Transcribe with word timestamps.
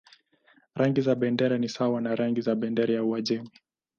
Rangi 0.75 1.01
za 1.01 1.15
bendera 1.15 1.57
ni 1.57 1.69
sawa 1.69 2.01
na 2.01 2.15
rangi 2.15 2.41
za 2.41 2.55
bendera 2.55 2.93
ya 2.93 3.03
Uajemi. 3.03 3.49